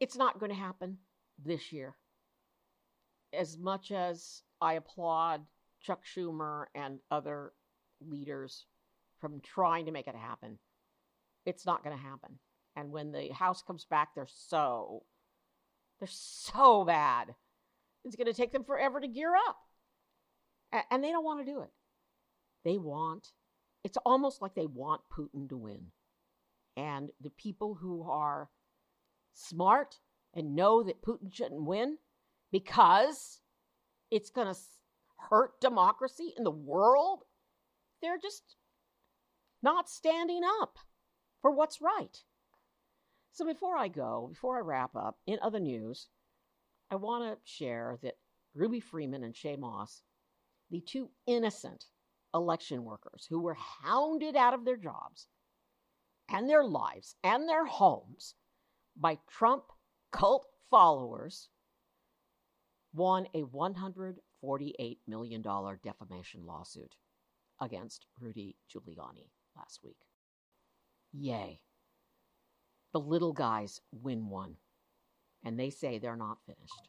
It's 0.00 0.16
not 0.16 0.38
going 0.38 0.50
to 0.52 0.58
happen 0.58 0.98
this 1.44 1.72
year. 1.72 1.96
As 3.32 3.58
much 3.58 3.90
as 3.90 4.42
I 4.60 4.74
applaud 4.74 5.42
Chuck 5.82 6.02
Schumer 6.04 6.66
and 6.74 7.00
other 7.10 7.52
leaders 8.00 8.66
from 9.20 9.40
trying 9.40 9.86
to 9.86 9.92
make 9.92 10.06
it 10.06 10.14
happen, 10.14 10.58
it's 11.44 11.66
not 11.66 11.82
going 11.82 11.96
to 11.96 12.02
happen. 12.02 12.38
And 12.78 12.92
when 12.92 13.10
the 13.10 13.28
House 13.32 13.62
comes 13.62 13.84
back, 13.84 14.14
they're 14.14 14.28
so 14.28 15.02
they're 15.98 16.08
so 16.08 16.84
bad. 16.84 17.34
It's 18.04 18.14
going 18.14 18.28
to 18.28 18.32
take 18.32 18.52
them 18.52 18.62
forever 18.62 19.00
to 19.00 19.08
gear 19.08 19.34
up. 19.34 19.56
And 20.90 21.02
they 21.02 21.10
don't 21.10 21.24
want 21.24 21.44
to 21.44 21.50
do 21.50 21.60
it. 21.62 21.70
They 22.64 22.78
want, 22.78 23.32
it's 23.82 23.98
almost 24.04 24.40
like 24.40 24.54
they 24.54 24.66
want 24.66 25.00
Putin 25.10 25.48
to 25.48 25.56
win. 25.56 25.86
And 26.76 27.10
the 27.20 27.30
people 27.30 27.74
who 27.74 28.08
are 28.08 28.48
smart 29.34 29.96
and 30.34 30.54
know 30.54 30.84
that 30.84 31.02
Putin 31.02 31.32
shouldn't 31.32 31.64
win 31.64 31.98
because 32.52 33.40
it's 34.10 34.30
going 34.30 34.52
to 34.52 34.60
hurt 35.30 35.60
democracy 35.60 36.32
in 36.36 36.44
the 36.44 36.50
world, 36.50 37.24
they're 38.00 38.18
just 38.18 38.56
not 39.62 39.88
standing 39.88 40.42
up 40.60 40.78
for 41.42 41.50
what's 41.50 41.80
right. 41.80 42.22
So 43.38 43.46
before 43.46 43.76
I 43.76 43.86
go, 43.86 44.26
before 44.28 44.56
I 44.56 44.62
wrap 44.62 44.96
up, 44.96 45.16
in 45.28 45.38
other 45.40 45.60
news, 45.60 46.08
I 46.90 46.96
want 46.96 47.22
to 47.22 47.38
share 47.44 47.96
that 48.02 48.14
Ruby 48.52 48.80
Freeman 48.80 49.22
and 49.22 49.32
Shaye 49.32 49.56
Moss, 49.56 50.02
the 50.72 50.80
two 50.80 51.10
innocent 51.24 51.84
election 52.34 52.82
workers 52.82 53.28
who 53.30 53.38
were 53.38 53.54
hounded 53.54 54.34
out 54.34 54.54
of 54.54 54.64
their 54.64 54.76
jobs 54.76 55.28
and 56.28 56.48
their 56.48 56.64
lives 56.64 57.14
and 57.22 57.48
their 57.48 57.64
homes 57.64 58.34
by 58.96 59.18
Trump 59.30 59.66
cult 60.10 60.44
followers, 60.68 61.48
won 62.92 63.28
a 63.34 63.44
$148 63.44 64.16
million 65.06 65.42
defamation 65.84 66.44
lawsuit 66.44 66.96
against 67.60 68.04
Rudy 68.20 68.56
Giuliani 68.68 69.30
last 69.54 69.78
week. 69.84 69.98
Yay 71.12 71.60
the 72.98 73.08
little 73.08 73.32
guys 73.32 73.80
win 73.92 74.28
one. 74.28 74.56
And 75.44 75.58
they 75.58 75.70
say 75.70 75.98
they're 75.98 76.16
not 76.16 76.38
finished. 76.44 76.88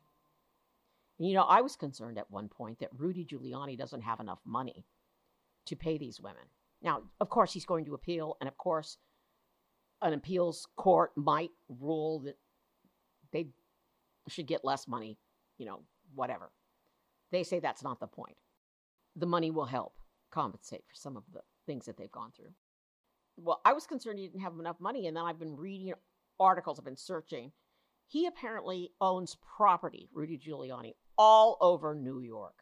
And, 1.19 1.27
you 1.27 1.35
know, 1.35 1.43
I 1.43 1.61
was 1.61 1.75
concerned 1.75 2.17
at 2.17 2.31
one 2.31 2.49
point 2.49 2.79
that 2.79 2.89
Rudy 2.97 3.25
Giuliani 3.25 3.77
doesn't 3.77 4.01
have 4.01 4.19
enough 4.19 4.39
money 4.43 4.85
to 5.67 5.75
pay 5.75 5.97
these 5.97 6.19
women. 6.19 6.43
Now, 6.81 7.03
of 7.19 7.29
course, 7.29 7.53
he's 7.53 7.65
going 7.65 7.85
to 7.85 7.93
appeal, 7.93 8.37
and 8.39 8.47
of 8.47 8.57
course, 8.57 8.97
an 10.01 10.13
appeals 10.13 10.67
court 10.77 11.11
might 11.15 11.51
rule 11.67 12.19
that 12.21 12.37
they 13.31 13.49
should 14.29 14.47
get 14.47 14.65
less 14.65 14.87
money, 14.87 15.17
you 15.57 15.65
know, 15.65 15.81
whatever. 16.15 16.51
They 17.31 17.43
say 17.43 17.59
that's 17.59 17.83
not 17.83 17.99
the 17.99 18.07
point. 18.07 18.37
The 19.15 19.27
money 19.27 19.51
will 19.51 19.65
help 19.65 19.93
compensate 20.31 20.85
for 20.87 20.95
some 20.95 21.17
of 21.17 21.23
the 21.33 21.41
things 21.67 21.85
that 21.85 21.97
they've 21.97 22.11
gone 22.11 22.31
through 22.35 22.53
well, 23.43 23.62
I 23.65 23.73
was 23.73 23.86
concerned 23.86 24.19
he 24.19 24.28
didn't 24.28 24.41
have 24.41 24.58
enough 24.60 24.80
money, 24.80 25.08
and 25.08 25.15
then 25.15 25.23
I've 25.23 25.39
been 25.39 25.56
reading 25.56 25.93
articles, 26.39 26.80
I've 26.80 26.86
been 26.86 26.95
searching. 26.95 27.52
He 28.08 28.25
apparently 28.25 28.91
owns 28.99 29.38
property, 29.58 30.10
Rudy 30.13 30.38
Giuliani, 30.38 30.93
all 31.17 31.58
over 31.62 31.93
New 31.93 32.21
York. 32.21 32.56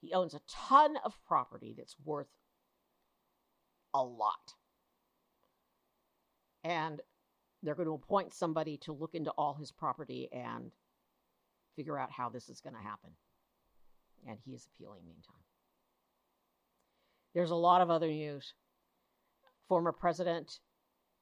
He 0.00 0.12
owns 0.12 0.34
a 0.34 0.40
ton 0.48 0.96
of 1.04 1.18
property 1.26 1.74
that's 1.76 1.96
worth 2.04 2.28
a 3.94 4.02
lot. 4.02 4.54
And 6.62 7.00
they're 7.62 7.74
going 7.74 7.88
to 7.88 7.94
appoint 7.94 8.32
somebody 8.32 8.76
to 8.78 8.92
look 8.92 9.14
into 9.14 9.30
all 9.32 9.54
his 9.54 9.72
property 9.72 10.28
and 10.32 10.70
figure 11.74 11.98
out 11.98 12.12
how 12.12 12.28
this 12.28 12.48
is 12.48 12.60
going 12.60 12.74
to 12.74 12.82
happen. 12.82 13.10
And 14.28 14.38
he 14.44 14.52
is 14.52 14.68
appealing 14.74 15.00
meantime. 15.04 15.34
There's 17.34 17.50
a 17.50 17.56
lot 17.56 17.80
of 17.80 17.90
other 17.90 18.08
news. 18.08 18.54
Former 19.68 19.92
President 19.92 20.60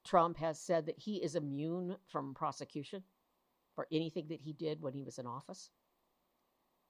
Trump 0.05 0.37
has 0.39 0.61
said 0.61 0.87
that 0.87 0.99
he 0.99 1.17
is 1.17 1.35
immune 1.35 1.97
from 2.07 2.35
prosecution 2.35 3.03
for 3.75 3.87
anything 3.93 4.29
that 4.29 4.41
he 4.41 4.53
did 4.53 4.81
when 4.81 4.95
he 4.95 5.03
was 5.03 5.19
in 5.19 5.27
office. 5.27 5.71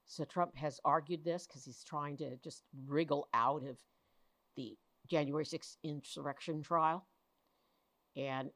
So 0.05 0.23
Trump 0.23 0.55
has 0.55 0.79
argued 0.85 1.25
this 1.25 1.47
because 1.47 1.65
he's 1.65 1.83
trying 1.83 2.17
to 2.17 2.37
just 2.37 2.63
wriggle 2.87 3.27
out 3.33 3.63
of 3.63 3.77
the 4.55 4.77
January 5.07 5.43
6th 5.45 5.77
insurrection 5.83 6.61
trial. 6.61 7.07
And 8.15 8.51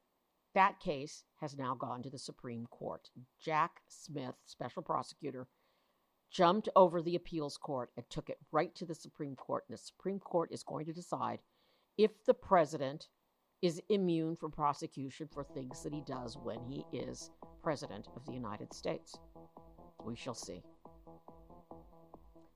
that 0.54 0.80
case 0.80 1.24
has 1.40 1.58
now 1.58 1.76
gone 1.76 2.04
to 2.04 2.10
the 2.10 2.20
Supreme 2.20 2.68
Court. 2.68 3.10
Jack 3.44 3.82
Smith, 3.88 4.36
special 4.46 4.82
prosecutor, 4.82 5.48
jumped 6.32 6.70
over 6.76 7.02
the 7.02 7.16
appeals 7.16 7.58
court 7.58 7.90
and 7.98 8.06
took 8.10 8.30
it 8.30 8.38
right 8.52 8.74
to 8.76 8.86
the 8.86 8.96
Supreme 8.96 9.36
Court. 9.36 9.64
And 9.68 9.78
the 9.78 9.82
Supreme 9.82 10.20
Court 10.20 10.52
is 10.52 10.64
going 10.64 10.86
to 10.86 10.94
decide 10.94 11.40
if 12.04 12.26
the 12.26 12.34
president 12.34 13.10
is 13.62 13.80
immune 13.90 14.36
from 14.36 14.50
prosecution 14.50 15.30
for 15.32 15.44
things 15.44 15.84
that 15.84 15.94
he 15.94 16.02
does 16.02 16.36
when 16.42 16.60
he 16.64 16.84
is 16.92 17.30
president 17.62 18.08
of 18.16 18.26
the 18.26 18.34
United 18.34 18.74
States. 18.74 19.20
We 20.04 20.16
shall 20.16 20.34
see. 20.34 20.64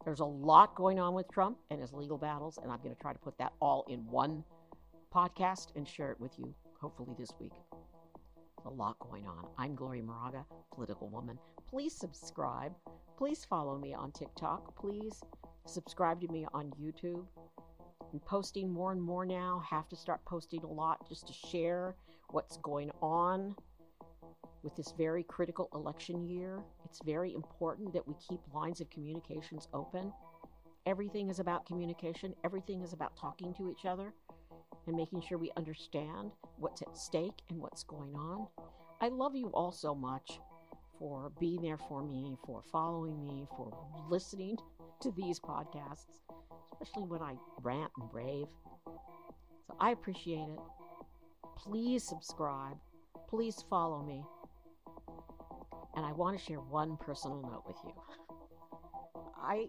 There's 0.04 0.20
a 0.20 0.26
lot 0.26 0.74
going 0.74 1.00
on 1.00 1.14
with 1.14 1.30
Trump 1.32 1.60
and 1.70 1.80
his 1.80 1.94
legal 1.94 2.18
battles, 2.18 2.58
and 2.62 2.72
I'm 2.72 2.80
going 2.82 2.96
to 2.96 3.00
try 3.00 3.14
to 3.14 3.20
put 3.20 3.38
that 3.38 3.54
all 3.62 3.86
in 3.88 4.00
one 4.08 4.44
podcast 5.14 5.76
and 5.76 5.88
share 5.88 6.12
it 6.12 6.20
with 6.20 6.40
you, 6.40 6.52
hopefully 6.82 7.14
this 7.18 7.30
week. 7.40 7.54
A 8.66 8.70
lot 8.70 8.98
going 8.98 9.28
on. 9.28 9.46
I'm 9.60 9.76
Gloria 9.76 10.02
Moraga, 10.02 10.44
political 10.74 11.08
woman. 11.10 11.38
Please 11.70 11.94
subscribe. 11.94 12.74
Please 13.16 13.46
follow 13.46 13.78
me 13.78 13.94
on 13.94 14.12
TikTok. 14.12 14.76
Please 14.76 15.22
subscribe 15.68 16.20
to 16.22 16.28
me 16.30 16.48
on 16.52 16.74
YouTube. 16.82 17.26
I'm 18.16 18.22
posting 18.22 18.72
more 18.72 18.94
and 18.94 19.02
more 19.02 19.26
now, 19.26 19.62
have 19.70 19.90
to 19.90 19.96
start 19.98 20.24
posting 20.24 20.64
a 20.64 20.72
lot 20.72 21.06
just 21.06 21.28
to 21.28 21.34
share 21.34 21.98
what's 22.30 22.56
going 22.56 22.90
on 23.02 23.54
with 24.64 24.74
this 24.78 24.94
very 24.98 25.22
critical 25.24 25.68
election 25.74 26.26
year. 26.26 26.64
It's 26.86 27.02
very 27.04 27.34
important 27.34 27.92
that 27.92 28.08
we 28.08 28.14
keep 28.26 28.40
lines 28.54 28.80
of 28.80 28.90
communications 28.90 29.68
open. 29.74 30.14
Everything 30.86 31.30
is 31.30 31.40
about 31.40 31.66
communication, 31.66 32.34
everything 32.46 32.84
is 32.84 32.94
about 32.94 33.18
talking 33.18 33.54
to 33.56 33.70
each 33.70 33.84
other 33.86 34.14
and 34.88 34.96
making 34.96 35.22
sure 35.22 35.38
we 35.38 35.52
understand 35.58 36.32
what's 36.58 36.82
at 36.84 36.98
stake 36.98 37.42
and 37.50 37.60
what's 37.60 37.84
going 37.84 38.16
on. 38.16 38.48
I 39.02 39.10
love 39.10 39.36
you 39.36 39.48
all 39.48 39.74
so 39.74 39.94
much. 39.94 40.40
for 40.98 41.32
being 41.40 41.62
there 41.62 41.78
for 41.78 42.04
me, 42.04 42.38
for 42.46 42.62
following 42.72 43.24
me, 43.24 43.48
for 43.56 43.72
listening 44.10 44.58
to 45.02 45.12
these 45.12 45.40
podcasts, 45.40 46.22
especially 46.82 47.08
when 47.08 47.22
I 47.22 47.36
rant 47.62 47.92
and 48.00 48.14
rave. 48.14 48.48
So 49.68 49.76
I 49.80 49.92
appreciate 49.92 50.48
it. 50.50 50.60
Please 51.58 52.04
subscribe. 52.04 52.78
Please 53.30 53.64
follow 53.70 54.04
me. 54.04 54.24
And 55.96 56.06
I 56.06 56.12
want 56.12 56.38
to 56.38 56.44
share 56.44 56.60
one 56.60 56.98
personal 56.98 57.42
note 57.42 57.64
with 57.66 57.78
you. 57.86 57.94
I 59.38 59.68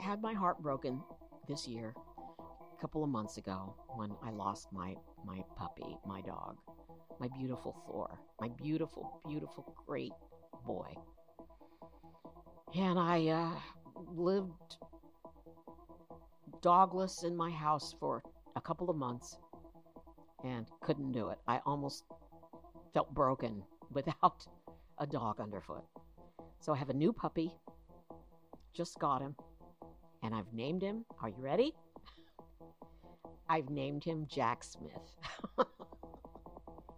had 0.00 0.22
my 0.22 0.32
heart 0.32 0.62
broken 0.62 1.02
this 1.48 1.68
year, 1.68 1.94
a 2.76 2.80
couple 2.80 3.04
of 3.04 3.10
months 3.10 3.36
ago, 3.36 3.74
when 3.94 4.12
I 4.22 4.30
lost 4.30 4.72
my, 4.72 4.94
my 5.24 5.42
puppy, 5.56 5.96
my 6.06 6.20
dog, 6.22 6.56
my 7.20 7.28
beautiful 7.38 7.76
Thor, 7.86 8.18
my 8.40 8.48
beautiful, 8.48 9.20
beautiful, 9.28 9.74
great 9.86 10.12
boy. 10.66 10.94
And 12.74 12.98
I 12.98 13.28
uh, 13.28 13.52
lived 14.14 14.78
dogless 16.62 17.24
in 17.24 17.36
my 17.36 17.50
house 17.50 17.94
for 17.98 18.22
a 18.56 18.60
couple 18.60 18.90
of 18.90 18.96
months 18.96 19.38
and 20.44 20.66
couldn't 20.80 21.12
do 21.12 21.28
it. 21.28 21.38
I 21.46 21.60
almost 21.66 22.04
felt 22.92 23.12
broken 23.14 23.62
without 23.92 24.46
a 24.98 25.06
dog 25.06 25.40
underfoot. 25.40 25.84
So 26.60 26.72
I 26.72 26.76
have 26.76 26.90
a 26.90 26.94
new 26.94 27.12
puppy, 27.12 27.52
just 28.74 28.98
got 28.98 29.20
him, 29.20 29.36
and 30.22 30.34
I've 30.34 30.52
named 30.52 30.82
him. 30.82 31.04
Are 31.22 31.28
you 31.28 31.40
ready? 31.40 31.74
I've 33.48 33.70
named 33.70 34.04
him 34.04 34.26
Jack 34.28 34.64
Smith. 34.64 35.16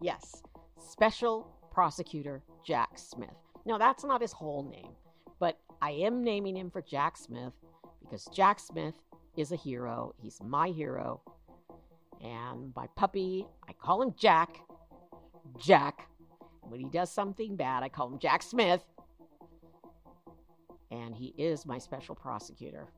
yes, 0.01 0.43
Special 0.79 1.51
Prosecutor 1.71 2.43
Jack 2.65 2.97
Smith. 2.97 3.37
Now, 3.67 3.77
that's 3.77 4.05
not 4.05 4.23
his 4.23 4.33
whole 4.33 4.63
name, 4.63 4.93
but 5.39 5.59
I 5.83 5.91
am 5.91 6.25
naming 6.25 6.57
him 6.57 6.71
for 6.71 6.81
Jack 6.81 7.17
Smith 7.17 7.53
because 8.01 8.27
Jack 8.33 8.61
Smith 8.61 8.95
is 9.39 9.53
a 9.53 9.57
hero. 9.57 10.15
He's 10.21 10.41
my 10.43 10.69
hero. 10.69 11.21
And 12.21 12.73
my 12.75 12.89
puppy, 12.97 13.47
I 13.69 13.73
call 13.73 14.03
him 14.03 14.15
Jack. 14.19 14.61
Jack. 15.59 16.09
When 16.63 16.81
he 16.81 16.87
does 16.87 17.11
something 17.11 17.57
bad, 17.57 17.83
I 17.83 17.89
call 17.89 18.09
him 18.09 18.19
Jack 18.19 18.43
Smith. 18.43 18.83
And 20.91 21.15
he 21.15 21.35
is 21.39 21.65
my 21.65 21.79
special 21.79 22.15
prosecutor. 22.15 22.89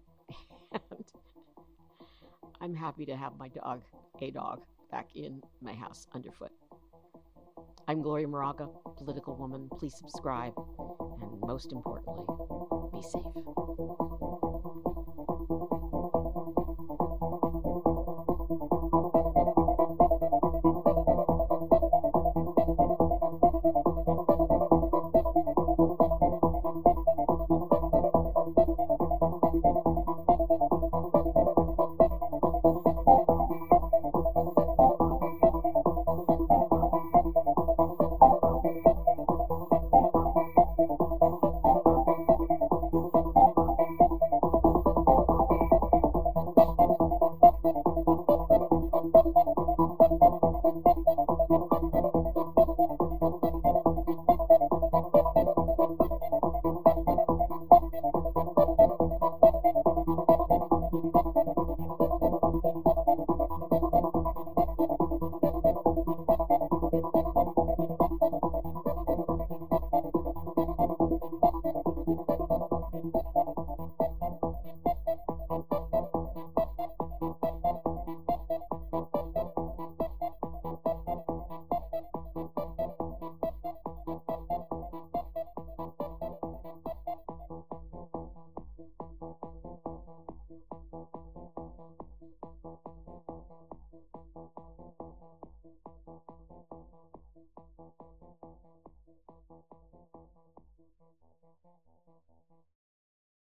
and 0.72 1.04
I'm 2.60 2.74
happy 2.74 3.04
to 3.06 3.16
have 3.16 3.36
my 3.38 3.48
dog, 3.48 3.82
a 4.20 4.30
dog, 4.30 4.62
back 4.90 5.08
in 5.14 5.42
my 5.60 5.74
house 5.74 6.06
underfoot. 6.14 6.52
I'm 7.86 8.02
Gloria 8.02 8.28
Moraga, 8.28 8.68
political 8.96 9.36
woman. 9.36 9.68
Please 9.78 9.96
subscribe. 9.96 10.54
And 11.20 11.40
most 11.40 11.72
importantly, 11.72 12.24
be 12.92 13.02
safe. 13.02 14.49